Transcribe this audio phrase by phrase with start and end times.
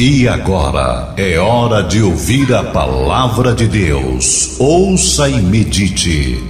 [0.00, 4.54] E agora é hora de ouvir a palavra de Deus.
[4.56, 6.40] Ouça e medite.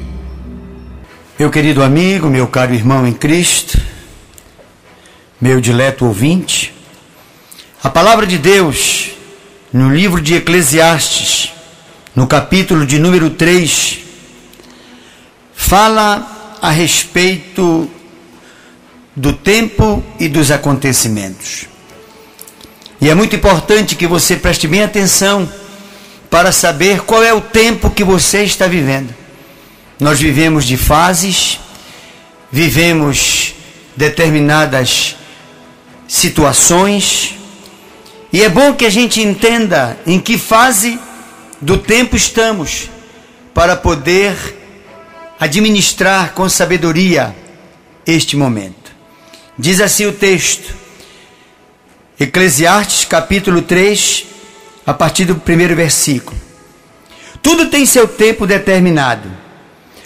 [1.38, 3.80] Meu querido amigo, meu caro irmão em Cristo,
[5.40, 6.74] meu dileto ouvinte,
[7.82, 9.12] a palavra de Deus
[9.72, 11.50] no livro de Eclesiastes,
[12.14, 14.00] no capítulo de número 3,
[15.54, 17.90] fala a respeito
[19.16, 21.77] do tempo e dos acontecimentos.
[23.00, 25.50] E é muito importante que você preste bem atenção
[26.28, 29.14] para saber qual é o tempo que você está vivendo.
[30.00, 31.58] Nós vivemos de fases,
[32.50, 33.54] vivemos
[33.96, 35.16] determinadas
[36.06, 37.34] situações,
[38.32, 40.98] e é bom que a gente entenda em que fase
[41.60, 42.90] do tempo estamos
[43.54, 44.36] para poder
[45.40, 47.34] administrar com sabedoria
[48.06, 48.92] este momento.
[49.58, 50.74] Diz assim o texto:
[52.20, 54.26] Eclesiastes capítulo 3,
[54.84, 56.36] a partir do primeiro versículo.
[57.40, 59.30] Tudo tem seu tempo determinado.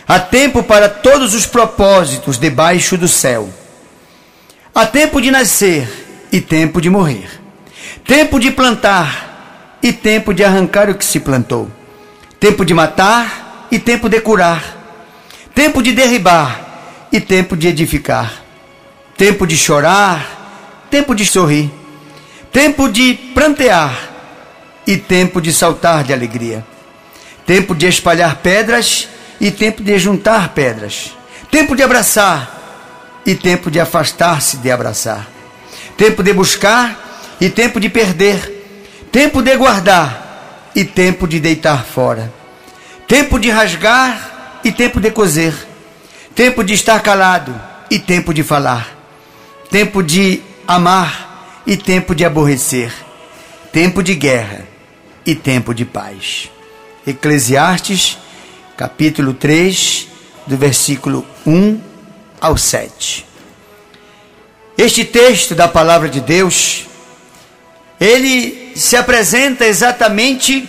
[0.06, 3.48] Há tempo para todos os propósitos debaixo do céu.
[4.74, 5.88] Há tempo de nascer
[6.30, 7.30] e tempo de morrer.
[8.04, 11.70] Tempo de plantar e tempo de arrancar o que se plantou.
[12.38, 14.62] Tempo de matar e tempo de curar.
[15.54, 18.42] Tempo de derribar e tempo de edificar.
[19.16, 21.81] Tempo de chorar, tempo de sorrir
[22.52, 24.10] tempo de prantear
[24.86, 26.64] e tempo de saltar de alegria,
[27.46, 29.08] tempo de espalhar pedras
[29.40, 31.16] e tempo de juntar pedras,
[31.50, 32.60] tempo de abraçar
[33.24, 35.26] e tempo de afastar-se de abraçar,
[35.96, 42.30] tempo de buscar e tempo de perder, tempo de guardar e tempo de deitar fora,
[43.08, 45.54] tempo de rasgar e tempo de coser,
[46.34, 47.58] tempo de estar calado
[47.90, 48.94] e tempo de falar,
[49.70, 51.31] tempo de amar
[51.66, 52.92] e tempo de aborrecer,
[53.72, 54.66] tempo de guerra
[55.24, 56.50] e tempo de paz.
[57.06, 58.18] Eclesiastes,
[58.76, 60.08] capítulo 3,
[60.46, 61.80] do versículo 1
[62.40, 63.26] ao 7.
[64.76, 66.86] Este texto da palavra de Deus,
[68.00, 70.68] ele se apresenta exatamente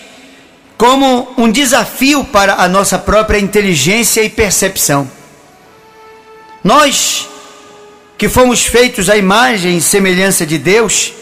[0.78, 5.10] como um desafio para a nossa própria inteligência e percepção.
[6.64, 7.28] Nós
[8.18, 11.14] que fomos feitos à imagem e semelhança de Deus,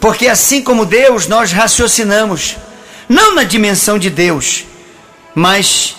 [0.00, 2.56] porque assim como Deus nós raciocinamos,
[3.08, 4.64] não na dimensão de Deus,
[5.34, 5.96] mas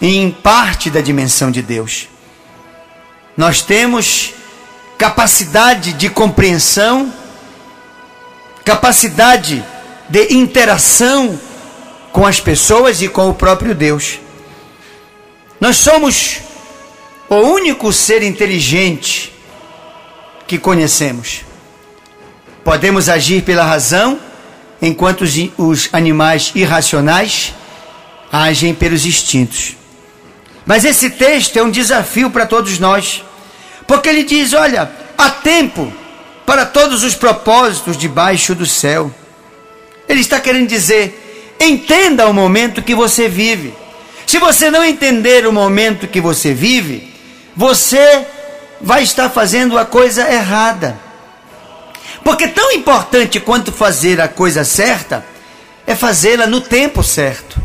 [0.00, 2.08] em parte da dimensão de Deus.
[3.36, 4.34] Nós temos
[4.98, 7.12] capacidade de compreensão,
[8.64, 9.64] capacidade
[10.08, 11.38] de interação
[12.12, 14.18] com as pessoas e com o próprio Deus.
[15.60, 16.38] Nós somos
[17.28, 19.35] o único ser inteligente
[20.46, 21.44] que conhecemos.
[22.64, 24.18] Podemos agir pela razão,
[24.80, 27.54] enquanto os, os animais irracionais
[28.32, 29.76] agem pelos instintos.
[30.64, 33.22] Mas esse texto é um desafio para todos nós,
[33.86, 35.92] porque ele diz: olha, há tempo
[36.44, 39.12] para todos os propósitos debaixo do céu.
[40.08, 43.72] Ele está querendo dizer: entenda o momento que você vive.
[44.26, 47.14] Se você não entender o momento que você vive,
[47.54, 48.26] você
[48.80, 50.98] vai estar fazendo a coisa errada.
[52.22, 55.24] Porque tão importante quanto fazer a coisa certa
[55.86, 57.60] é fazê-la no tempo certo.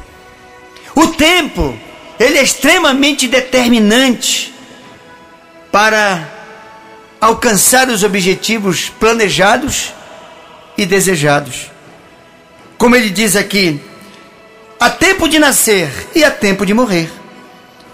[0.95, 1.77] O tempo,
[2.19, 4.53] ele é extremamente determinante
[5.71, 6.29] para
[7.19, 9.93] alcançar os objetivos planejados
[10.77, 11.71] e desejados.
[12.77, 13.79] Como ele diz aqui,
[14.79, 17.11] há tempo de nascer e há tempo de morrer.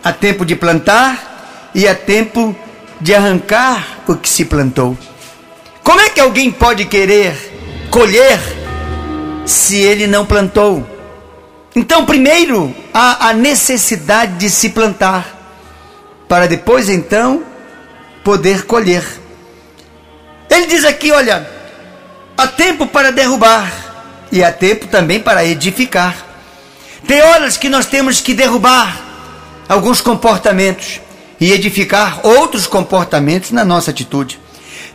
[0.03, 2.66] Há tempo de plantar e há tempo de
[3.00, 4.97] de arrancar o que se plantou.
[5.84, 7.34] Como é que alguém pode querer
[7.90, 8.40] colher
[9.46, 10.85] se ele não plantou?
[11.75, 15.25] Então, primeiro há a necessidade de se plantar,
[16.28, 17.44] para depois então
[18.24, 19.06] poder colher.
[20.50, 21.47] Ele diz aqui: olha,
[22.38, 23.72] há tempo para derrubar
[24.32, 26.16] e há tempo também para edificar.
[27.08, 28.99] Tem horas que nós temos que derrubar
[29.70, 30.99] alguns comportamentos
[31.39, 34.39] e edificar outros comportamentos na nossa atitude.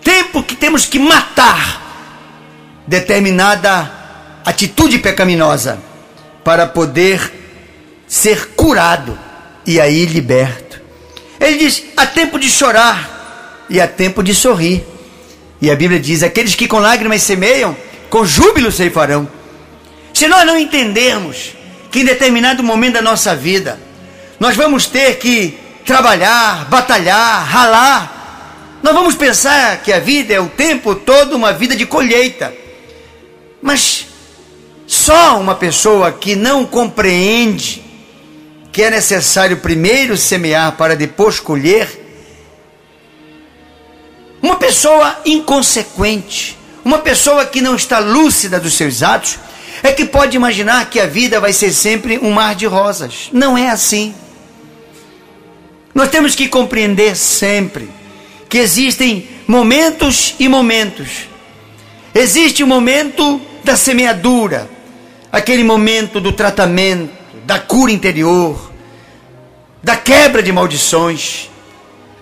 [0.03, 1.81] Tempo que temos que matar
[2.87, 3.91] determinada
[4.45, 5.79] atitude pecaminosa
[6.43, 7.33] para poder
[8.07, 9.19] ser curado
[9.67, 10.81] e aí liberto.
[11.39, 14.85] Ele diz: há tempo de chorar e há tempo de sorrir.
[15.61, 17.77] E a Bíblia diz: aqueles que com lágrimas semeiam,
[18.11, 19.29] com júbilo ceifarão.
[20.13, 21.55] Se nós não entendermos
[21.91, 23.79] que em determinado momento da nossa vida
[24.39, 28.79] nós vamos ter que trabalhar, batalhar, ralar.
[28.83, 32.53] Nós vamos pensar que a vida é o tempo todo uma vida de colheita.
[33.61, 34.07] Mas
[34.87, 37.83] só uma pessoa que não compreende
[38.73, 42.01] que é necessário primeiro semear para depois colher,
[44.41, 49.39] uma pessoa inconsequente, uma pessoa que não está lúcida dos seus atos,
[49.83, 53.29] é que pode imaginar que a vida vai ser sempre um mar de rosas.
[53.31, 54.15] Não é assim.
[55.95, 57.89] Nós temos que compreender sempre
[58.49, 61.29] que existem momentos e momentos.
[62.15, 64.69] Existe o momento da semeadura,
[65.31, 67.11] aquele momento do tratamento,
[67.45, 68.71] da cura interior,
[69.83, 71.51] da quebra de maldições,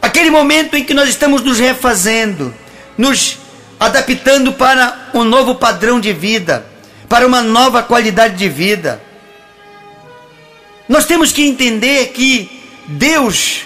[0.01, 2.55] aquele momento em que nós estamos nos refazendo,
[2.97, 3.39] nos
[3.79, 6.67] adaptando para um novo padrão de vida,
[7.09, 9.03] para uma nova qualidade de vida.
[10.89, 12.60] Nós temos que entender que
[12.91, 13.65] Deus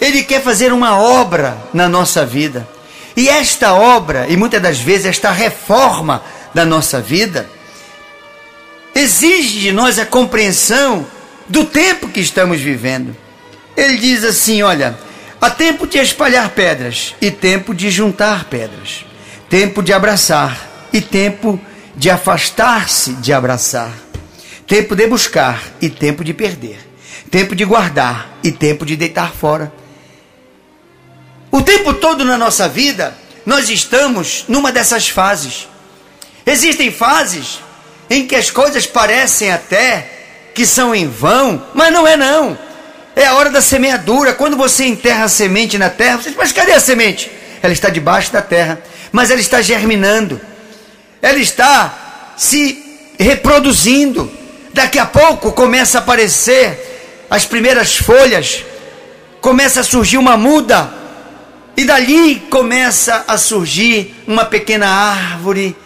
[0.00, 2.66] ele quer fazer uma obra na nossa vida.
[3.16, 6.22] E esta obra, e muitas das vezes esta reforma
[6.54, 7.48] da nossa vida,
[8.94, 11.06] exige de nós a compreensão
[11.48, 13.14] do tempo que estamos vivendo.
[13.76, 14.98] Ele diz assim: olha,
[15.40, 19.04] há tempo de espalhar pedras e tempo de juntar pedras,
[19.48, 21.60] tempo de abraçar e tempo
[21.94, 23.92] de afastar-se de abraçar,
[24.66, 26.89] tempo de buscar e tempo de perder,
[27.30, 29.72] tempo de guardar e tempo de deitar fora
[31.50, 35.66] o tempo todo na nossa vida, nós estamos numa dessas fases.
[36.46, 37.60] Existem fases
[38.08, 40.08] em que as coisas parecem até
[40.54, 42.56] que são em vão, mas não é não.
[43.16, 44.32] É a hora da semeadura.
[44.32, 47.30] Quando você enterra a semente na terra, você diz, mas cadê a semente?
[47.60, 48.80] Ela está debaixo da terra,
[49.10, 50.40] mas ela está germinando.
[51.20, 54.30] Ela está se reproduzindo.
[54.72, 56.89] Daqui a pouco começa a aparecer
[57.30, 58.64] as primeiras folhas,
[59.40, 60.92] começa a surgir uma muda
[61.76, 65.76] e dali começa a surgir uma pequena árvore.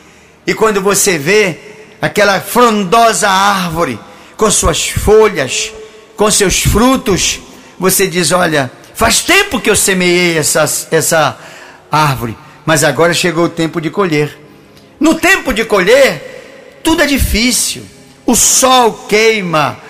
[0.47, 1.59] E quando você vê
[2.01, 3.99] aquela frondosa árvore
[4.39, 5.71] com suas folhas,
[6.17, 7.41] com seus frutos,
[7.79, 11.39] você diz: Olha, faz tempo que eu semeei essa, essa
[11.93, 14.39] árvore, mas agora chegou o tempo de colher.
[14.99, 17.85] No tempo de colher, tudo é difícil.
[18.25, 19.84] O sol queima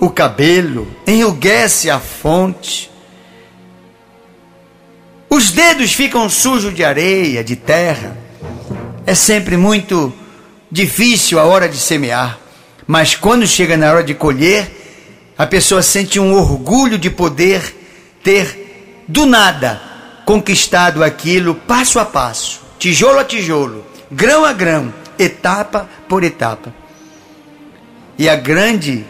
[0.00, 2.90] o cabelo, enrugece a fonte,
[5.28, 8.18] os dedos ficam sujos de areia, de terra.
[9.06, 10.12] É sempre muito
[10.70, 12.38] difícil a hora de semear,
[12.84, 14.68] mas quando chega na hora de colher,
[15.38, 17.76] a pessoa sente um orgulho de poder
[18.24, 19.80] ter do nada
[20.24, 26.74] conquistado aquilo passo a passo, tijolo a tijolo, grão a grão, etapa por etapa.
[28.18, 29.04] E a grande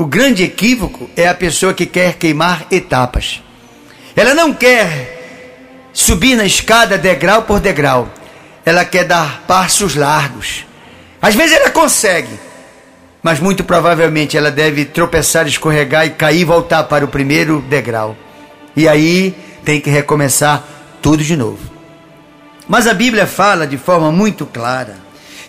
[0.00, 3.42] o grande equívoco é a pessoa que quer queimar etapas.
[4.16, 8.08] Ela não quer subir na escada degrau por degrau.
[8.64, 10.64] Ela quer dar passos largos.
[11.20, 12.40] Às vezes ela consegue,
[13.22, 18.16] mas muito provavelmente ela deve tropeçar, escorregar e cair e voltar para o primeiro degrau.
[18.74, 19.36] E aí
[19.66, 20.64] tem que recomeçar
[21.02, 21.70] tudo de novo.
[22.66, 24.96] Mas a Bíblia fala de forma muito clara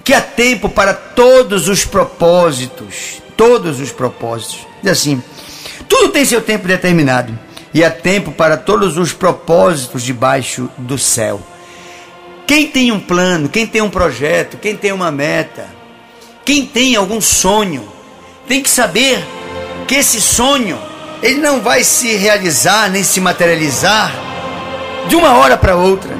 [0.03, 4.67] que há tempo para todos os propósitos, todos os propósitos.
[4.83, 5.19] Diz assim:
[5.89, 7.37] tudo tem seu tempo determinado
[7.73, 11.41] e há tempo para todos os propósitos debaixo do céu.
[12.45, 15.65] Quem tem um plano, quem tem um projeto, quem tem uma meta,
[16.45, 17.91] quem tem algum sonho,
[18.47, 19.25] tem que saber
[19.87, 20.77] que esse sonho
[21.23, 24.13] ele não vai se realizar nem se materializar
[25.07, 26.11] de uma hora para outra.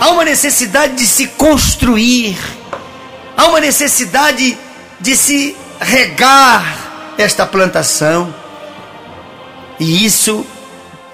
[0.00, 2.38] Há uma necessidade de se construir,
[3.36, 4.56] há uma necessidade
[4.98, 8.34] de se regar esta plantação
[9.78, 10.46] e isso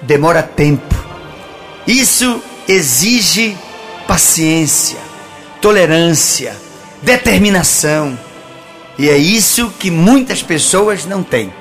[0.01, 0.95] demora tempo.
[1.87, 3.57] Isso exige
[4.07, 4.99] paciência,
[5.61, 6.55] tolerância,
[7.01, 8.17] determinação.
[8.97, 11.53] E é isso que muitas pessoas não têm: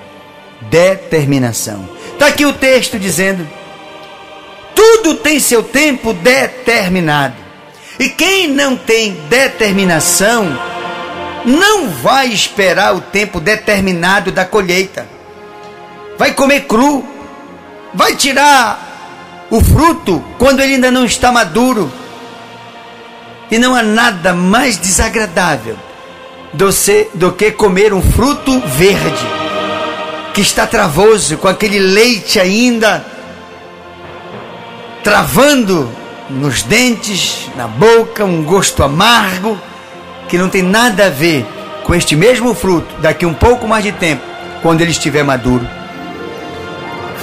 [0.62, 1.88] determinação.
[2.12, 3.48] Está aqui o texto dizendo:
[4.74, 7.34] tudo tem seu tempo determinado.
[7.98, 10.56] E quem não tem determinação,
[11.48, 15.06] não vai esperar o tempo determinado da colheita.
[16.18, 17.04] Vai comer cru,
[17.94, 21.90] vai tirar o fruto quando ele ainda não está maduro.
[23.50, 25.76] E não há nada mais desagradável
[26.52, 26.68] do,
[27.14, 29.26] do que comer um fruto verde,
[30.34, 33.04] que está travoso, com aquele leite ainda
[35.02, 35.90] travando
[36.28, 39.58] nos dentes, na boca, um gosto amargo,
[40.28, 41.46] que não tem nada a ver
[41.84, 44.22] com este mesmo fruto daqui um pouco mais de tempo,
[44.62, 45.66] quando ele estiver maduro.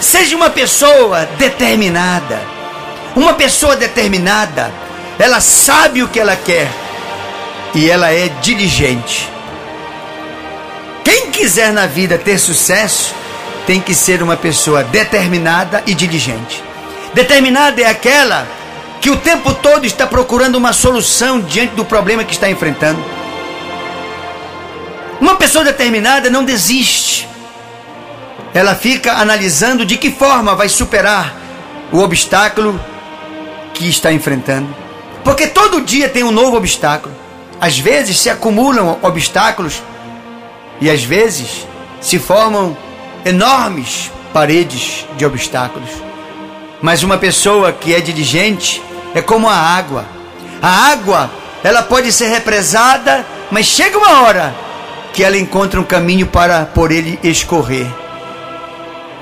[0.02, 2.42] Seja uma pessoa determinada.
[3.16, 4.72] Uma pessoa determinada
[5.18, 6.70] ela sabe o que ela quer
[7.74, 9.30] e ela é diligente.
[11.04, 13.14] Quem quiser na vida ter sucesso,
[13.66, 16.64] tem que ser uma pessoa determinada e diligente.
[17.14, 18.48] Determinada é aquela
[19.02, 23.04] que o tempo todo está procurando uma solução diante do problema que está enfrentando.
[25.20, 27.28] Uma pessoa determinada não desiste.
[28.54, 31.36] Ela fica analisando de que forma vai superar
[31.92, 32.80] o obstáculo
[33.74, 34.74] que está enfrentando.
[35.24, 37.14] Porque todo dia tem um novo obstáculo.
[37.60, 39.82] Às vezes se acumulam obstáculos
[40.80, 41.66] e às vezes
[42.02, 42.78] se formam
[43.24, 46.05] enormes paredes de obstáculos.
[46.86, 48.80] Mas uma pessoa que é diligente
[49.16, 50.06] é como a água.
[50.62, 51.32] A água,
[51.64, 54.54] ela pode ser represada, mas chega uma hora
[55.12, 57.88] que ela encontra um caminho para por ele escorrer.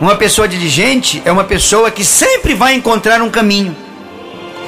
[0.02, 3.74] Uma pessoa diligente é uma pessoa que sempre vai encontrar um caminho.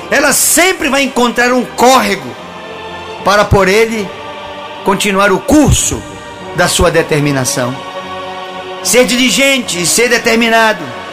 [0.10, 2.34] Ela sempre vai encontrar um córrego
[3.25, 4.10] para por ele
[4.86, 6.02] continuar o curso
[6.56, 7.75] da sua determinação.
[8.82, 11.04] Ser diligente e ser determinado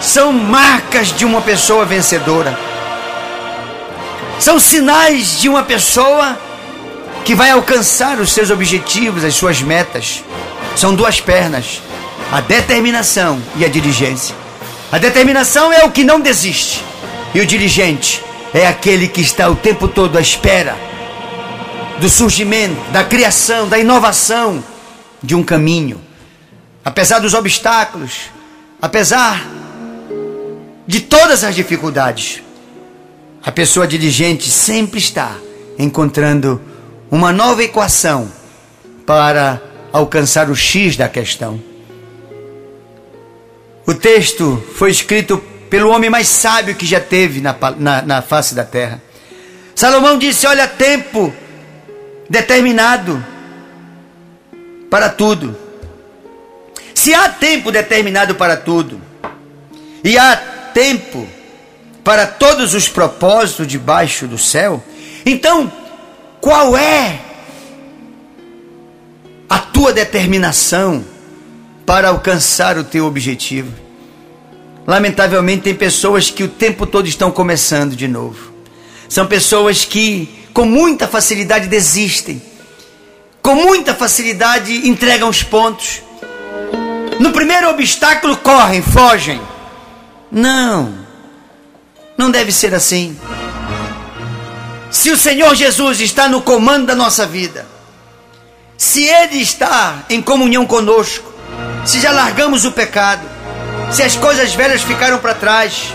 [0.00, 2.58] são marcas de uma pessoa vencedora.
[4.38, 6.38] São sinais de uma pessoa
[7.24, 10.22] que vai alcançar os seus objetivos, as suas metas.
[10.76, 11.80] São duas pernas:
[12.30, 14.34] a determinação e a diligência.
[14.92, 16.84] A determinação é o que não desiste,
[17.34, 18.22] e o diligente
[18.52, 20.76] é aquele que está o tempo todo à espera
[21.98, 24.62] do surgimento, da criação, da inovação
[25.22, 26.00] de um caminho.
[26.84, 28.30] Apesar dos obstáculos,
[28.80, 29.53] apesar
[30.86, 32.42] de todas as dificuldades,
[33.42, 35.36] a pessoa diligente sempre está
[35.78, 36.60] encontrando
[37.10, 38.30] uma nova equação
[39.06, 39.60] para
[39.92, 41.60] alcançar o X da questão.
[43.86, 45.38] O texto foi escrito
[45.68, 49.02] pelo homem mais sábio que já teve na, na, na face da terra.
[49.74, 51.32] Salomão disse: Olha, tempo
[52.28, 53.22] determinado
[54.88, 55.56] para tudo.
[56.94, 59.00] Se há tempo determinado para tudo,
[60.02, 61.26] e há tempo
[62.02, 64.82] para todos os propósitos debaixo do céu,
[65.24, 65.72] então
[66.40, 67.20] qual é
[69.48, 71.02] a tua determinação
[71.86, 73.72] para alcançar o teu objetivo?
[74.86, 78.52] Lamentavelmente, tem pessoas que o tempo todo estão começando de novo.
[79.08, 82.42] São pessoas que com muita facilidade desistem,
[83.40, 86.02] com muita facilidade entregam os pontos.
[87.18, 89.40] No primeiro obstáculo correm, fogem.
[90.34, 90.92] Não,
[92.18, 93.16] não deve ser assim.
[94.90, 97.64] Se o Senhor Jesus está no comando da nossa vida,
[98.76, 101.32] se Ele está em comunhão conosco,
[101.86, 103.22] se já largamos o pecado,
[103.92, 105.94] se as coisas velhas ficaram para trás,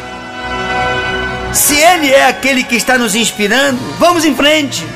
[1.51, 4.88] se Ele é aquele que está nos inspirando, vamos em frente.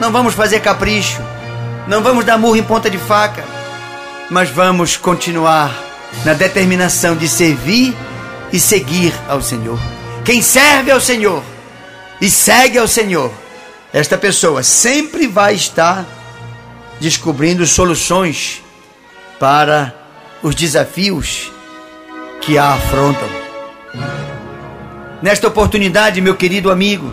[0.00, 1.22] Não vamos fazer capricho,
[1.86, 3.44] não vamos dar murro em ponta de faca,
[4.28, 5.72] mas vamos continuar
[6.24, 7.96] na determinação de servir
[8.52, 9.78] e seguir ao Senhor.
[10.24, 11.42] Quem serve ao Senhor
[12.20, 13.32] e segue ao Senhor,
[13.92, 16.06] esta pessoa sempre vai estar
[17.00, 18.62] descobrindo soluções
[19.38, 19.94] para
[20.42, 21.50] os desafios
[22.40, 23.28] que a afrontam.
[25.22, 27.12] Nesta oportunidade, meu querido amigo,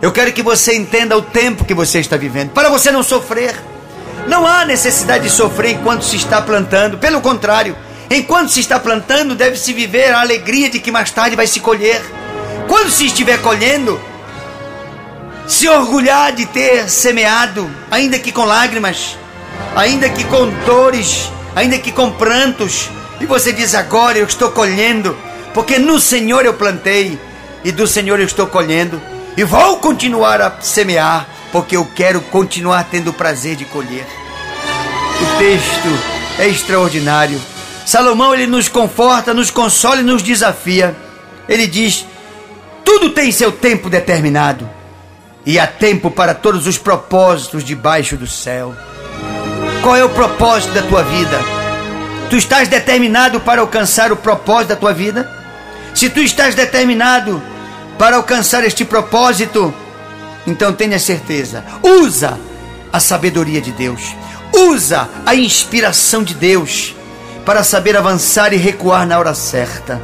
[0.00, 3.54] eu quero que você entenda o tempo que você está vivendo, para você não sofrer.
[4.28, 7.76] Não há necessidade de sofrer enquanto se está plantando, pelo contrário,
[8.10, 12.02] enquanto se está plantando, deve-se viver a alegria de que mais tarde vai se colher.
[12.68, 14.00] Quando se estiver colhendo,
[15.46, 19.16] se orgulhar de ter semeado, ainda que com lágrimas,
[19.76, 25.16] ainda que com dores, ainda que com prantos, e você diz agora eu estou colhendo
[25.54, 27.18] porque no Senhor eu plantei
[27.62, 29.00] e do Senhor eu estou colhendo
[29.36, 34.06] e vou continuar a semear, porque eu quero continuar tendo o prazer de colher.
[35.20, 37.40] O texto é extraordinário.
[37.84, 40.96] Salomão ele nos conforta, nos consola e nos desafia.
[41.48, 42.06] Ele diz:
[42.84, 44.68] tudo tem seu tempo determinado
[45.44, 48.74] e há tempo para todos os propósitos debaixo do céu.
[49.82, 51.38] Qual é o propósito da tua vida?
[52.30, 55.30] Tu estás determinado para alcançar o propósito da tua vida?
[55.94, 57.42] Se tu estás determinado
[57.98, 59.72] para alcançar este propósito,
[60.46, 62.38] então tenha certeza, usa
[62.92, 64.14] a sabedoria de Deus,
[64.52, 66.94] usa a inspiração de Deus
[67.44, 70.00] para saber avançar e recuar na hora certa,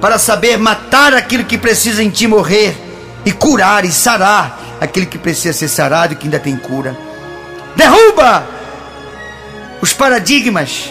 [0.00, 2.76] para saber matar aquilo que precisa em ti morrer
[3.24, 6.96] e curar e sarar aquilo que precisa ser sarado e que ainda tem cura.
[7.74, 8.46] Derruba
[9.80, 10.90] os paradigmas,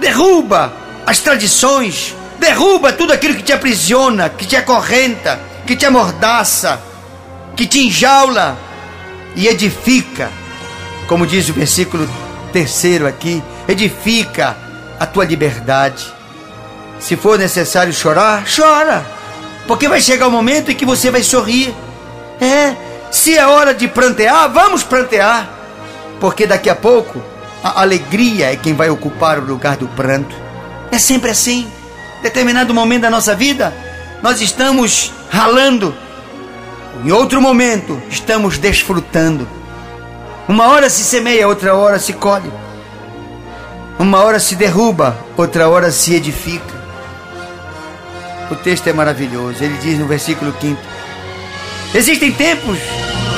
[0.00, 0.72] derruba
[1.06, 6.80] as tradições, Derruba tudo aquilo que te aprisiona, que te acorrenta, que te amordaça.
[7.56, 8.56] que te enjaula
[9.34, 10.30] e edifica,
[11.08, 12.08] como diz o versículo
[12.52, 14.56] terceiro aqui, edifica
[14.98, 16.12] a tua liberdade.
[16.98, 19.06] Se for necessário chorar, chora,
[19.66, 21.74] porque vai chegar o momento em que você vai sorrir.
[22.40, 22.74] É,
[23.10, 25.48] se é hora de prantear, vamos prantear,
[26.20, 27.22] porque daqui a pouco
[27.62, 30.34] a alegria é quem vai ocupar o lugar do pranto.
[30.90, 31.70] É sempre assim.
[32.22, 33.72] Determinado momento da nossa vida,
[34.22, 35.94] nós estamos ralando.
[37.04, 39.48] Em outro momento, estamos desfrutando.
[40.48, 42.50] Uma hora se semeia, outra hora se colhe.
[43.98, 46.78] Uma hora se derruba, outra hora se edifica.
[48.48, 49.62] O texto é maravilhoso.
[49.62, 50.80] Ele diz no versículo 5:
[51.92, 52.78] Existem tempos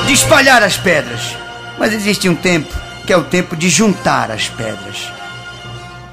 [0.07, 1.35] de espalhar as pedras,
[1.79, 2.75] mas existe um tempo
[3.07, 5.11] que é o tempo de juntar as pedras.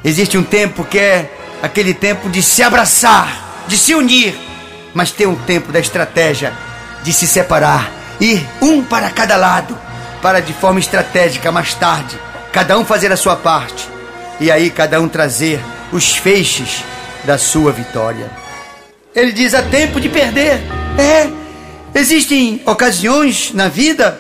[0.02, 1.30] Existe um tempo que é
[1.62, 4.34] aquele tempo de se abraçar, de se unir,
[4.94, 6.54] mas tem um tempo da estratégia
[7.04, 9.78] de se separar, ir um para cada lado,
[10.22, 12.18] para de forma estratégica mais tarde,
[12.54, 13.97] cada um fazer a sua parte
[14.40, 15.60] e aí cada um trazer
[15.92, 16.84] os feixes
[17.24, 18.30] da sua vitória.
[19.16, 20.60] Ele diz: há tempo de perder.
[20.98, 21.30] É,
[21.98, 24.20] existem ocasiões na vida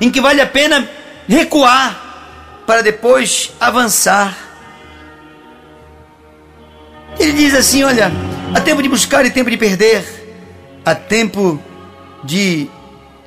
[0.00, 0.88] em que vale a pena
[1.28, 4.36] recuar para depois avançar.
[7.18, 8.12] Ele diz assim: olha,
[8.54, 10.04] há tempo de buscar e tempo de perder,
[10.84, 11.60] há tempo
[12.22, 12.68] de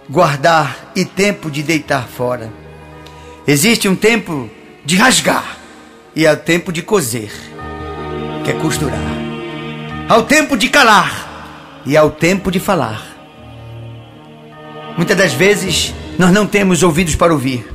[0.10, 2.52] guardar e tempo de deitar fora.
[3.48, 4.50] Existe um tempo
[4.86, 5.63] de rasgar
[6.16, 7.32] e há tempo de coser,
[8.44, 9.00] que é costurar.
[10.08, 13.02] Há o tempo de calar e há o tempo de falar.
[14.96, 17.68] Muitas das vezes nós não temos ouvidos para ouvir.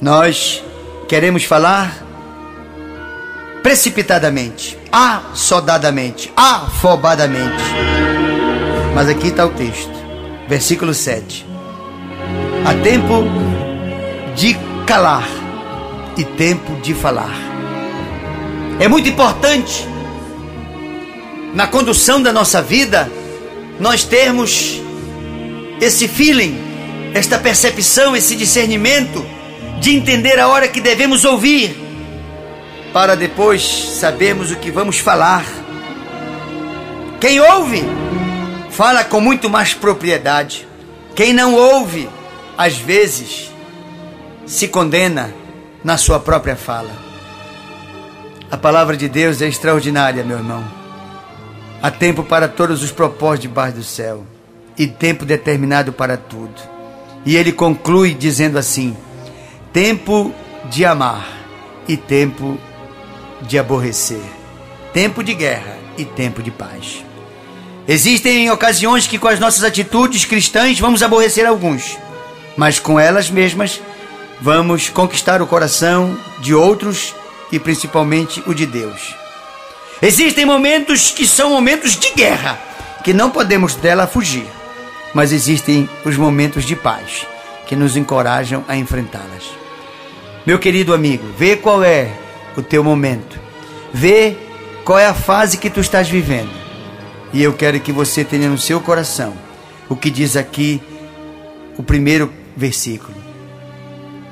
[0.00, 0.62] Nós
[1.08, 2.04] queremos falar
[3.62, 7.62] precipitadamente, assodadamente, afobadamente.
[8.94, 9.92] Mas aqui está o texto,
[10.48, 11.46] versículo 7.
[12.66, 13.24] Há tempo
[14.34, 15.28] de calar
[16.16, 17.51] e tempo de falar.
[18.82, 19.86] É muito importante
[21.54, 23.08] na condução da nossa vida
[23.78, 24.80] nós termos
[25.80, 26.58] esse feeling,
[27.14, 29.24] esta percepção, esse discernimento
[29.78, 31.76] de entender a hora que devemos ouvir,
[32.92, 33.62] para depois
[34.00, 35.46] sabermos o que vamos falar.
[37.20, 37.84] Quem ouve,
[38.68, 40.66] fala com muito mais propriedade.
[41.14, 42.08] Quem não ouve,
[42.58, 43.48] às vezes,
[44.44, 45.32] se condena
[45.84, 47.01] na sua própria fala.
[48.52, 50.62] A palavra de Deus é extraordinária, meu irmão.
[51.82, 54.26] Há tempo para todos os propósitos debaixo do céu
[54.76, 56.60] e tempo determinado para tudo.
[57.24, 58.94] E ele conclui dizendo assim:
[59.72, 60.34] tempo
[60.68, 61.26] de amar
[61.88, 62.58] e tempo
[63.40, 64.20] de aborrecer,
[64.92, 67.02] tempo de guerra e tempo de paz.
[67.88, 71.96] Existem ocasiões que com as nossas atitudes cristãs vamos aborrecer alguns,
[72.54, 73.80] mas com elas mesmas
[74.42, 77.14] vamos conquistar o coração de outros
[77.52, 79.14] e principalmente o de Deus.
[80.00, 82.58] Existem momentos que são momentos de guerra,
[83.04, 84.46] que não podemos dela fugir,
[85.14, 87.26] mas existem os momentos de paz,
[87.66, 89.44] que nos encorajam a enfrentá-las.
[90.44, 92.10] Meu querido amigo, vê qual é
[92.56, 93.38] o teu momento,
[93.92, 94.36] vê
[94.84, 96.50] qual é a fase que tu estás vivendo,
[97.32, 99.34] e eu quero que você tenha no seu coração
[99.88, 100.82] o que diz aqui
[101.78, 103.14] o primeiro versículo.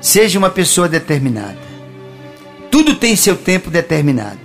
[0.01, 1.70] Seja uma pessoa determinada.
[2.83, 4.39] Tudo tem seu tempo determinado.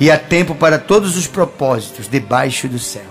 [0.00, 3.06] E há tempo para todos os propósitos debaixo do céu.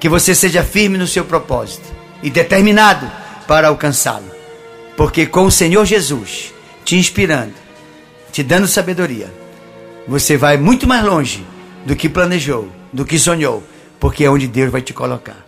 [0.00, 1.84] Que você seja firme no seu propósito
[2.22, 3.06] e determinado
[3.46, 4.30] para alcançá-lo.
[4.96, 6.54] Porque com o Senhor Jesus
[6.86, 7.52] te inspirando,
[8.32, 9.30] te dando sabedoria,
[10.06, 11.46] você vai muito mais longe
[11.84, 13.62] do que planejou, do que sonhou,
[14.00, 15.47] porque é onde Deus vai te colocar.